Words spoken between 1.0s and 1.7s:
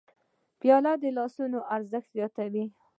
د لاسونو